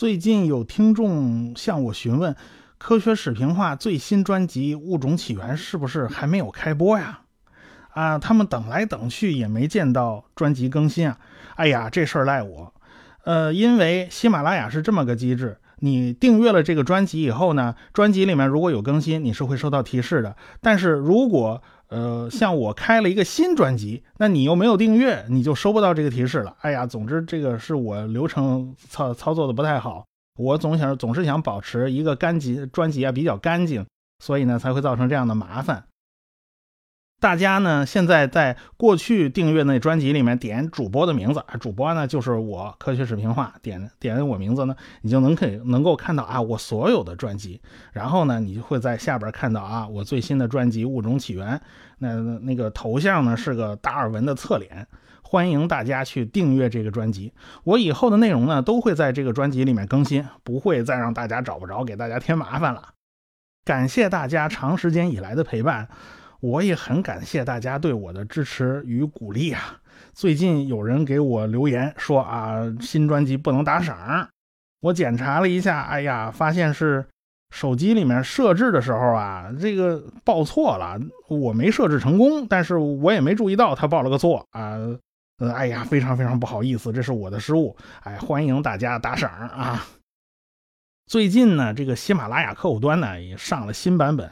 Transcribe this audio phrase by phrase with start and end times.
[0.00, 2.34] 最近有听众向我询问，
[2.78, 7.20] 科学史评话最新专辑《物种起源》是不是还没有开播呀？
[7.90, 11.18] 啊，他们等来等去也没见到专辑更新啊！
[11.56, 12.72] 哎呀，这事儿赖我。
[13.24, 20.34] 呃，因为喜马拉雅是这么个机制，你订阅了这个专辑以后呢，专辑里面如果有更新，你是会收到提示的。
[20.62, 26.56] 但是如果呃像我开了一个新专辑，那你又没有订阅，你就收不到这个提示了。
[26.60, 30.04] 哎呀，总之这个是我流程操操作的不太好，
[30.38, 33.84] 我总想总是想保持一个干集专辑啊比较干净，
[34.20, 35.84] 所以呢才会造成这样的麻烦。
[37.20, 47.60] 大家呢，现在在过去订阅那专辑里面点主播的名字，主播呢就是我科学视频化，点点我名字呢，你就能可以能够看到啊我所有的专辑，
[47.92, 51.56] 然后呢，你就会在下边看到啊我最新的专辑《物种起源》，
[51.98, 54.86] 那那个头像呢是个达尔文的侧脸，
[55.22, 57.34] 欢迎大家去订阅这个专辑，
[57.64, 62.94] 我以后的内容呢都会在这个专辑里面更新，不会再让大家找不着，给大家添麻烦了。
[63.62, 65.86] 感谢大家长时间以来的陪伴。
[66.40, 69.78] 我也很感谢大家对我的支持与鼓励啊！
[70.14, 74.28] 最近有人给我留言说啊，新专辑不能打赏。
[74.80, 77.06] 我检查了一下，哎呀，发现是
[77.50, 84.76] 手机里面设置的时候啊，这个报错了，我没设置成功，但是我也没注意到他报了个错啊。
[85.38, 87.76] 呃，哎呀，非常非常不好意思，这是我的失误。
[88.04, 89.86] 哎，欢迎大家打赏啊！
[91.06, 94.30] 最近呢，这个喜马拉雅客户端呢也上了新版本。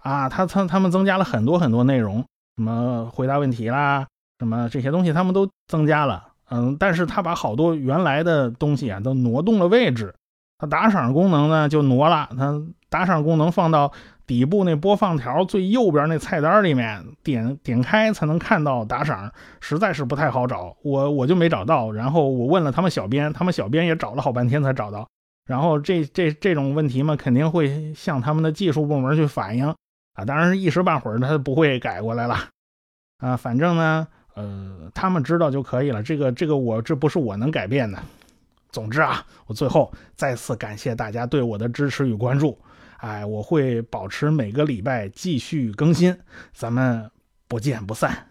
[0.00, 2.24] 啊，他他他们增加了很多很多内容，
[2.56, 4.06] 什么回答问题啦，
[4.38, 6.24] 什么这些东西他们都增加了。
[6.50, 10.14] 嗯，但是他把好多原来的东西啊都挪动了位置。
[10.58, 13.90] 他打赏功能呢就挪了，他打赏功能放到
[14.26, 20.76] 底部那播放条最右边那菜单里面，点点开才能看到打赏，实在是不太好找。
[20.82, 25.08] 我我就没找到，然后我问了他们小编，他们小编也找了好半天才找到。
[25.46, 29.74] 然后这这这种问题嘛，肯定会向他们的技术部门去反映。
[30.14, 32.36] 啊，当然是一时半会儿他不会改过来了，
[33.18, 36.02] 啊，反正呢，呃，他们知道就可以了。
[36.02, 37.98] 这个这个我这不是我能改变的。
[38.70, 42.58] 总之啊，我最后再次感谢大家对我的支持与关注。
[42.98, 46.16] 哎，我会保持每个礼拜继续更新，
[46.52, 47.10] 咱们
[47.48, 48.29] 不见不散。